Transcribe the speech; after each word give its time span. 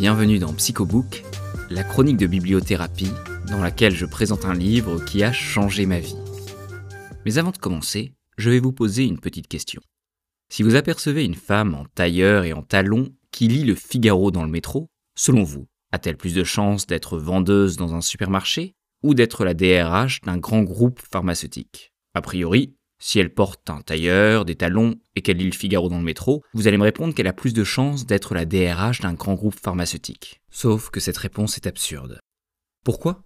Bienvenue 0.00 0.38
dans 0.38 0.54
Psychobook, 0.54 1.24
la 1.68 1.84
chronique 1.84 2.16
de 2.16 2.26
bibliothérapie 2.26 3.12
dans 3.50 3.60
laquelle 3.60 3.94
je 3.94 4.06
présente 4.06 4.46
un 4.46 4.54
livre 4.54 5.04
qui 5.04 5.22
a 5.22 5.30
changé 5.30 5.84
ma 5.84 6.00
vie. 6.00 6.16
Mais 7.26 7.36
avant 7.36 7.50
de 7.50 7.58
commencer, 7.58 8.14
je 8.38 8.48
vais 8.48 8.60
vous 8.60 8.72
poser 8.72 9.04
une 9.04 9.20
petite 9.20 9.46
question. 9.46 9.82
Si 10.48 10.62
vous 10.62 10.74
apercevez 10.74 11.26
une 11.26 11.34
femme 11.34 11.74
en 11.74 11.84
tailleur 11.84 12.44
et 12.44 12.54
en 12.54 12.62
talons 12.62 13.10
qui 13.30 13.46
lit 13.48 13.64
le 13.64 13.74
Figaro 13.74 14.30
dans 14.30 14.42
le 14.42 14.48
métro, 14.48 14.88
selon 15.18 15.42
vous, 15.42 15.66
a-t-elle 15.92 16.16
plus 16.16 16.32
de 16.32 16.44
chances 16.44 16.86
d'être 16.86 17.18
vendeuse 17.18 17.76
dans 17.76 17.94
un 17.94 18.00
supermarché 18.00 18.72
ou 19.02 19.12
d'être 19.12 19.44
la 19.44 19.52
DRH 19.52 20.22
d'un 20.22 20.38
grand 20.38 20.62
groupe 20.62 21.02
pharmaceutique? 21.12 21.92
A 22.14 22.22
priori, 22.22 22.74
si 23.00 23.18
elle 23.18 23.34
porte 23.34 23.68
un 23.70 23.80
tailleur, 23.80 24.44
des 24.44 24.54
talons 24.54 24.94
et 25.16 25.22
qu'elle 25.22 25.38
lit 25.38 25.46
le 25.46 25.56
Figaro 25.56 25.88
dans 25.88 25.98
le 25.98 26.04
métro, 26.04 26.44
vous 26.54 26.68
allez 26.68 26.76
me 26.76 26.84
répondre 26.84 27.14
qu'elle 27.14 27.26
a 27.26 27.32
plus 27.32 27.54
de 27.54 27.64
chances 27.64 28.06
d'être 28.06 28.34
la 28.34 28.44
DRH 28.44 29.00
d'un 29.00 29.14
grand 29.14 29.34
groupe 29.34 29.58
pharmaceutique. 29.58 30.40
Sauf 30.50 30.90
que 30.90 31.00
cette 31.00 31.16
réponse 31.16 31.56
est 31.56 31.66
absurde. 31.66 32.20
Pourquoi? 32.84 33.24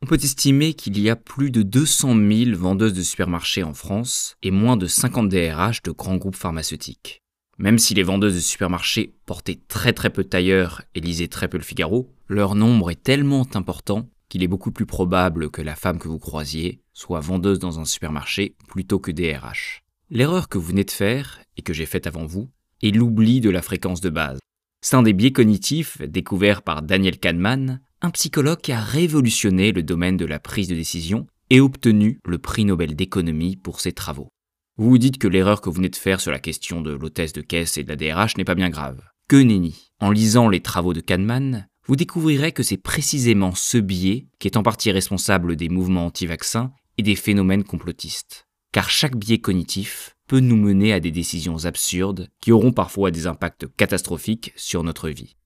On 0.00 0.06
peut 0.06 0.18
estimer 0.22 0.74
qu'il 0.74 0.98
y 1.00 1.10
a 1.10 1.16
plus 1.16 1.50
de 1.50 1.62
200 1.62 2.14
000 2.14 2.56
vendeuses 2.56 2.94
de 2.94 3.02
supermarchés 3.02 3.64
en 3.64 3.74
France 3.74 4.36
et 4.42 4.52
moins 4.52 4.76
de 4.76 4.86
50 4.86 5.28
DRH 5.28 5.82
de 5.82 5.90
grands 5.90 6.16
groupes 6.16 6.36
pharmaceutiques. 6.36 7.20
Même 7.58 7.78
si 7.78 7.94
les 7.94 8.04
vendeuses 8.04 8.36
de 8.36 8.40
supermarchés 8.40 9.16
portaient 9.26 9.58
très 9.66 9.92
très 9.92 10.10
peu 10.10 10.22
de 10.22 10.28
tailleurs 10.28 10.82
et 10.94 11.00
lisaient 11.00 11.26
très 11.26 11.48
peu 11.48 11.58
le 11.58 11.64
Figaro, 11.64 12.14
leur 12.28 12.54
nombre 12.54 12.92
est 12.92 13.02
tellement 13.02 13.44
important 13.54 14.08
qu'il 14.28 14.44
est 14.44 14.48
beaucoup 14.48 14.70
plus 14.70 14.86
probable 14.86 15.50
que 15.50 15.62
la 15.62 15.74
femme 15.74 15.98
que 15.98 16.06
vous 16.06 16.20
croisiez 16.20 16.80
soit 16.98 17.20
vendeuse 17.20 17.60
dans 17.60 17.78
un 17.78 17.84
supermarché 17.84 18.56
plutôt 18.66 18.98
que 18.98 19.12
DRH. 19.12 19.84
L'erreur 20.10 20.48
que 20.48 20.58
vous 20.58 20.66
venez 20.66 20.82
de 20.82 20.90
faire, 20.90 21.38
et 21.56 21.62
que 21.62 21.72
j'ai 21.72 21.86
faite 21.86 22.08
avant 22.08 22.26
vous, 22.26 22.50
est 22.82 22.90
l'oubli 22.90 23.40
de 23.40 23.50
la 23.50 23.62
fréquence 23.62 24.00
de 24.00 24.10
base. 24.10 24.40
C'est 24.80 24.96
un 24.96 25.02
des 25.02 25.12
biais 25.12 25.30
cognitifs 25.30 26.02
découverts 26.02 26.62
par 26.62 26.82
Daniel 26.82 27.18
Kahneman, 27.18 27.80
un 28.02 28.10
psychologue 28.10 28.60
qui 28.60 28.72
a 28.72 28.80
révolutionné 28.80 29.70
le 29.70 29.84
domaine 29.84 30.16
de 30.16 30.24
la 30.24 30.40
prise 30.40 30.66
de 30.66 30.74
décision 30.74 31.28
et 31.50 31.60
obtenu 31.60 32.18
le 32.24 32.38
prix 32.38 32.64
Nobel 32.64 32.96
d'économie 32.96 33.54
pour 33.54 33.80
ses 33.80 33.92
travaux. 33.92 34.28
Vous 34.76 34.90
vous 34.90 34.98
dites 34.98 35.18
que 35.18 35.28
l'erreur 35.28 35.60
que 35.60 35.68
vous 35.68 35.76
venez 35.76 35.90
de 35.90 35.96
faire 35.96 36.20
sur 36.20 36.32
la 36.32 36.40
question 36.40 36.80
de 36.80 36.90
l'hôtesse 36.90 37.32
de 37.32 37.42
caisse 37.42 37.78
et 37.78 37.84
de 37.84 37.88
la 37.88 37.96
DRH 37.96 38.36
n'est 38.36 38.44
pas 38.44 38.56
bien 38.56 38.70
grave. 38.70 39.00
Que 39.28 39.36
nenni 39.36 39.92
En 40.00 40.10
lisant 40.10 40.48
les 40.48 40.62
travaux 40.62 40.94
de 40.94 41.00
Kahneman, 41.00 41.68
vous 41.86 41.94
découvrirez 41.96 42.50
que 42.50 42.64
c'est 42.64 42.76
précisément 42.76 43.54
ce 43.54 43.78
biais 43.78 44.26
qui 44.40 44.48
est 44.48 44.56
en 44.56 44.64
partie 44.64 44.90
responsable 44.90 45.54
des 45.54 45.68
mouvements 45.68 46.06
anti-vaccins 46.06 46.72
et 46.98 47.02
des 47.02 47.16
phénomènes 47.16 47.64
complotistes. 47.64 48.46
Car 48.72 48.90
chaque 48.90 49.16
biais 49.16 49.38
cognitif 49.38 50.16
peut 50.26 50.40
nous 50.40 50.56
mener 50.56 50.92
à 50.92 51.00
des 51.00 51.10
décisions 51.10 51.64
absurdes 51.64 52.28
qui 52.40 52.52
auront 52.52 52.72
parfois 52.72 53.10
des 53.10 53.26
impacts 53.26 53.66
catastrophiques 53.76 54.52
sur 54.56 54.84
notre 54.84 55.08
vie. 55.08 55.36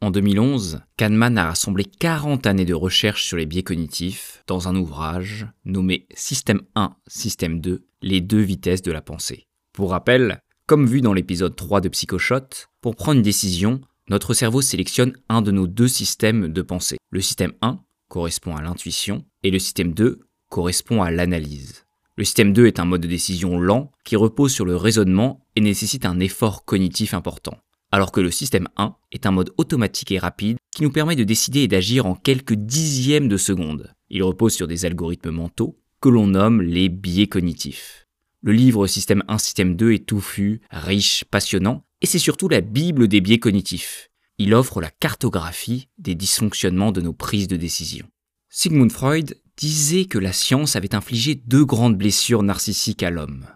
En 0.00 0.10
2011, 0.10 0.80
Kahneman 0.96 1.38
a 1.38 1.46
rassemblé 1.46 1.84
40 1.84 2.44
années 2.48 2.64
de 2.64 2.74
recherche 2.74 3.24
sur 3.24 3.36
les 3.36 3.46
biais 3.46 3.62
cognitifs 3.62 4.42
dans 4.48 4.66
un 4.66 4.74
ouvrage 4.74 5.46
nommé 5.64 6.08
Système 6.12 6.62
1, 6.74 6.96
Système 7.06 7.60
2, 7.60 7.86
les 8.02 8.20
deux 8.20 8.40
vitesses 8.40 8.82
de 8.82 8.90
la 8.90 9.00
pensée. 9.00 9.46
Pour 9.72 9.90
rappel, 9.90 10.40
comme 10.66 10.86
vu 10.86 11.02
dans 11.02 11.12
l'épisode 11.12 11.54
3 11.54 11.80
de 11.80 11.88
Psychoshot, 11.88 12.66
pour 12.80 12.96
prendre 12.96 13.18
une 13.18 13.22
décision, 13.22 13.80
notre 14.08 14.34
cerveau 14.34 14.60
sélectionne 14.60 15.12
un 15.28 15.40
de 15.40 15.52
nos 15.52 15.68
deux 15.68 15.86
systèmes 15.86 16.48
de 16.48 16.62
pensée. 16.62 16.96
Le 17.10 17.20
système 17.20 17.52
1 17.62 17.78
correspond 18.08 18.56
à 18.56 18.62
l'intuition 18.62 19.24
et 19.44 19.52
le 19.52 19.60
système 19.60 19.94
2 19.94 20.18
correspond 20.52 21.02
à 21.02 21.10
l'analyse. 21.10 21.86
Le 22.16 22.24
système 22.24 22.52
2 22.52 22.66
est 22.66 22.78
un 22.78 22.84
mode 22.84 23.00
de 23.00 23.08
décision 23.08 23.58
lent 23.58 23.90
qui 24.04 24.16
repose 24.16 24.52
sur 24.52 24.66
le 24.66 24.76
raisonnement 24.76 25.40
et 25.56 25.62
nécessite 25.62 26.04
un 26.04 26.20
effort 26.20 26.66
cognitif 26.66 27.14
important. 27.14 27.56
Alors 27.90 28.12
que 28.12 28.20
le 28.20 28.30
système 28.30 28.68
1 28.76 28.94
est 29.12 29.24
un 29.24 29.30
mode 29.30 29.54
automatique 29.56 30.12
et 30.12 30.18
rapide 30.18 30.58
qui 30.70 30.82
nous 30.82 30.92
permet 30.92 31.16
de 31.16 31.24
décider 31.24 31.60
et 31.60 31.68
d'agir 31.68 32.04
en 32.04 32.14
quelques 32.14 32.52
dixièmes 32.52 33.28
de 33.28 33.38
seconde. 33.38 33.94
Il 34.10 34.22
repose 34.22 34.52
sur 34.52 34.68
des 34.68 34.84
algorithmes 34.84 35.30
mentaux 35.30 35.78
que 36.02 36.10
l'on 36.10 36.26
nomme 36.26 36.60
les 36.60 36.90
biais 36.90 37.28
cognitifs. 37.28 38.06
Le 38.42 38.52
livre 38.52 38.86
Système 38.86 39.24
1, 39.28 39.38
Système 39.38 39.74
2 39.74 39.92
est 39.92 40.06
touffu, 40.06 40.60
riche, 40.70 41.24
passionnant, 41.24 41.84
et 42.02 42.06
c'est 42.06 42.18
surtout 42.18 42.48
la 42.48 42.60
Bible 42.60 43.08
des 43.08 43.22
biais 43.22 43.38
cognitifs. 43.38 44.10
Il 44.36 44.52
offre 44.52 44.82
la 44.82 44.90
cartographie 44.90 45.88
des 45.96 46.14
dysfonctionnements 46.14 46.92
de 46.92 47.00
nos 47.00 47.14
prises 47.14 47.48
de 47.48 47.56
décision. 47.56 48.06
Sigmund 48.50 48.92
Freud 48.92 49.34
disait 49.56 50.06
que 50.06 50.18
la 50.18 50.32
science 50.32 50.76
avait 50.76 50.94
infligé 50.94 51.34
deux 51.34 51.64
grandes 51.64 51.96
blessures 51.96 52.42
narcissiques 52.42 53.02
à 53.02 53.10
l'homme. 53.10 53.46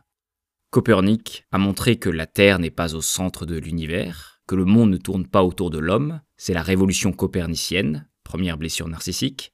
Copernic 0.71 1.45
a 1.53 1.59
montré 1.59 1.97
que 1.97 2.11
la 2.11 2.27
Terre 2.27 2.59
n'est 2.59 2.71
pas 2.71 2.95
au 2.95 3.01
centre 3.01 3.47
de 3.47 3.57
l'univers, 3.57 4.41
que 4.47 4.55
le 4.55 4.65
monde 4.65 4.91
ne 4.91 4.97
tourne 4.97 5.27
pas 5.27 5.43
autour 5.43 5.71
de 5.71 5.79
l'homme, 5.79 6.21
c'est 6.37 6.55
la 6.55 6.63
révolution 6.63 7.13
copernicienne, 7.13 8.09
première 8.25 8.59
blessure 8.59 8.89
narcissique. 8.89 9.53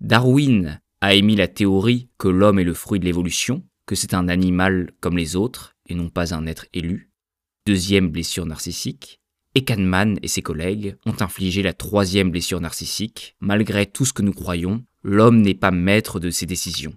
Darwin 0.00 0.80
a 1.00 1.14
émis 1.14 1.36
la 1.36 1.48
théorie 1.48 2.10
que 2.18 2.28
l'homme 2.28 2.58
est 2.58 2.64
le 2.64 2.74
fruit 2.74 3.00
de 3.00 3.04
l'évolution, 3.04 3.64
que 3.86 3.94
c'est 3.94 4.14
un 4.14 4.28
animal 4.28 4.92
comme 5.00 5.16
les 5.16 5.36
autres 5.36 5.76
et 5.88 5.94
non 5.94 6.10
pas 6.10 6.34
un 6.34 6.46
être 6.46 6.66
élu 6.72 7.10
deuxième 7.66 8.08
blessure 8.08 8.46
narcissique, 8.46 9.20
et 9.54 9.64
Kahneman 9.64 10.18
et 10.22 10.28
ses 10.28 10.42
collègues 10.42 10.96
ont 11.06 11.14
infligé 11.20 11.62
la 11.62 11.72
troisième 11.72 12.30
blessure 12.30 12.60
narcissique. 12.60 13.36
Malgré 13.40 13.86
tout 13.86 14.04
ce 14.04 14.12
que 14.12 14.22
nous 14.22 14.32
croyons, 14.32 14.84
l'homme 15.02 15.40
n'est 15.40 15.54
pas 15.54 15.70
maître 15.70 16.20
de 16.20 16.30
ses 16.30 16.46
décisions. 16.46 16.94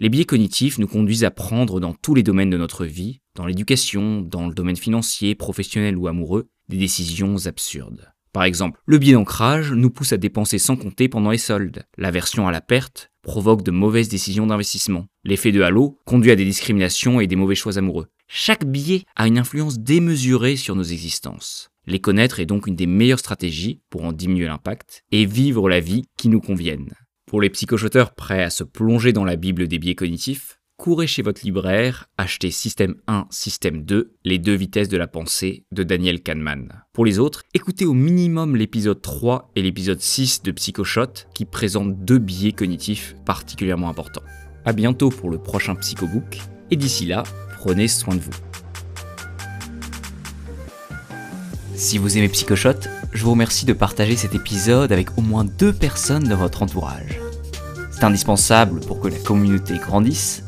Les 0.00 0.08
biais 0.08 0.24
cognitifs 0.24 0.78
nous 0.78 0.86
conduisent 0.86 1.24
à 1.24 1.30
prendre 1.30 1.80
dans 1.80 1.92
tous 1.92 2.14
les 2.14 2.22
domaines 2.22 2.50
de 2.50 2.56
notre 2.56 2.84
vie, 2.84 3.20
dans 3.34 3.46
l'éducation, 3.46 4.20
dans 4.20 4.46
le 4.46 4.54
domaine 4.54 4.76
financier, 4.76 5.34
professionnel 5.34 5.96
ou 5.96 6.06
amoureux, 6.06 6.48
des 6.68 6.76
décisions 6.76 7.46
absurdes. 7.46 8.12
Par 8.32 8.44
exemple, 8.44 8.78
le 8.86 8.98
biais 8.98 9.14
d'ancrage 9.14 9.72
nous 9.72 9.90
pousse 9.90 10.12
à 10.12 10.16
dépenser 10.18 10.58
sans 10.58 10.76
compter 10.76 11.08
pendant 11.08 11.30
les 11.30 11.38
soldes. 11.38 11.84
L'aversion 11.96 12.46
à 12.46 12.52
la 12.52 12.60
perte 12.60 13.10
provoque 13.22 13.64
de 13.64 13.70
mauvaises 13.70 14.08
décisions 14.08 14.46
d'investissement. 14.46 15.06
L'effet 15.24 15.50
de 15.50 15.62
halo 15.62 15.98
conduit 16.04 16.30
à 16.30 16.36
des 16.36 16.44
discriminations 16.44 17.20
et 17.20 17.26
des 17.26 17.36
mauvais 17.36 17.54
choix 17.54 17.78
amoureux. 17.78 18.06
Chaque 18.28 18.64
biais 18.64 19.04
a 19.16 19.26
une 19.26 19.38
influence 19.38 19.78
démesurée 19.78 20.56
sur 20.56 20.76
nos 20.76 20.84
existences. 20.84 21.70
Les 21.86 21.98
connaître 21.98 22.38
est 22.38 22.46
donc 22.46 22.66
une 22.66 22.76
des 22.76 22.86
meilleures 22.86 23.18
stratégies 23.18 23.80
pour 23.88 24.04
en 24.04 24.12
diminuer 24.12 24.46
l'impact 24.46 25.04
et 25.10 25.24
vivre 25.24 25.68
la 25.68 25.80
vie 25.80 26.04
qui 26.18 26.28
nous 26.28 26.40
convienne. 26.40 26.92
Pour 27.28 27.42
les 27.42 27.50
psychochoteurs 27.50 28.14
prêts 28.14 28.42
à 28.42 28.48
se 28.48 28.64
plonger 28.64 29.12
dans 29.12 29.26
la 29.26 29.36
Bible 29.36 29.68
des 29.68 29.78
biais 29.78 29.94
cognitifs, 29.94 30.60
courez 30.78 31.06
chez 31.06 31.20
votre 31.20 31.44
libraire, 31.44 32.08
achetez 32.16 32.50
Système 32.50 32.94
1, 33.06 33.26
Système 33.28 33.84
2, 33.84 34.14
les 34.24 34.38
deux 34.38 34.54
vitesses 34.54 34.88
de 34.88 34.96
la 34.96 35.08
pensée 35.08 35.66
de 35.70 35.82
Daniel 35.82 36.22
Kahneman. 36.22 36.84
Pour 36.94 37.04
les 37.04 37.18
autres, 37.18 37.42
écoutez 37.52 37.84
au 37.84 37.92
minimum 37.92 38.56
l'épisode 38.56 39.02
3 39.02 39.50
et 39.56 39.60
l'épisode 39.60 40.00
6 40.00 40.42
de 40.42 40.52
Psychoshot 40.52 41.26
qui 41.34 41.44
présentent 41.44 42.02
deux 42.02 42.16
biais 42.16 42.52
cognitifs 42.52 43.14
particulièrement 43.26 43.90
importants. 43.90 44.24
A 44.64 44.72
bientôt 44.72 45.10
pour 45.10 45.28
le 45.28 45.36
prochain 45.36 45.74
Psychobook 45.74 46.38
et 46.70 46.76
d'ici 46.76 47.04
là, 47.04 47.24
prenez 47.58 47.88
soin 47.88 48.14
de 48.14 48.20
vous. 48.20 48.32
Si 51.74 51.98
vous 51.98 52.16
aimez 52.16 52.30
Psychoshot, 52.30 52.88
je 53.18 53.24
vous 53.24 53.32
remercie 53.32 53.66
de 53.66 53.72
partager 53.72 54.14
cet 54.14 54.36
épisode 54.36 54.92
avec 54.92 55.18
au 55.18 55.22
moins 55.22 55.44
deux 55.44 55.72
personnes 55.72 56.22
de 56.22 56.36
votre 56.36 56.62
entourage. 56.62 57.18
C'est 57.90 58.04
indispensable 58.04 58.78
pour 58.78 59.00
que 59.00 59.08
la 59.08 59.18
communauté 59.18 59.76
grandisse 59.76 60.44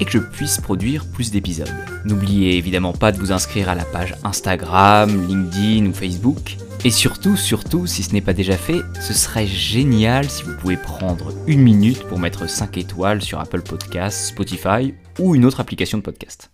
et 0.00 0.06
que 0.06 0.12
je 0.12 0.18
puisse 0.18 0.58
produire 0.58 1.04
plus 1.04 1.30
d'épisodes. 1.30 1.68
N'oubliez 2.06 2.56
évidemment 2.56 2.94
pas 2.94 3.12
de 3.12 3.18
vous 3.18 3.32
inscrire 3.32 3.68
à 3.68 3.74
la 3.74 3.84
page 3.84 4.14
Instagram, 4.24 5.10
LinkedIn 5.28 5.84
ou 5.84 5.92
Facebook. 5.92 6.56
Et 6.86 6.90
surtout, 6.90 7.36
surtout, 7.36 7.86
si 7.86 8.02
ce 8.02 8.14
n'est 8.14 8.22
pas 8.22 8.32
déjà 8.32 8.56
fait, 8.56 8.80
ce 8.98 9.12
serait 9.12 9.46
génial 9.46 10.30
si 10.30 10.42
vous 10.42 10.56
pouvez 10.56 10.78
prendre 10.78 11.34
une 11.46 11.60
minute 11.60 12.02
pour 12.04 12.18
mettre 12.18 12.48
5 12.48 12.78
étoiles 12.78 13.20
sur 13.20 13.40
Apple 13.40 13.60
Podcasts, 13.60 14.28
Spotify 14.28 14.94
ou 15.18 15.34
une 15.34 15.44
autre 15.44 15.60
application 15.60 15.98
de 15.98 16.02
podcast. 16.02 16.50